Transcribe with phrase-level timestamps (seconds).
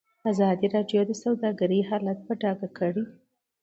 [0.31, 3.03] ازادي راډیو د سوداګري حالت په ډاګه کړی.